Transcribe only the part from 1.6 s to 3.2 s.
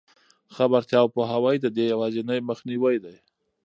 دې یوازینۍ مخنیوی دی.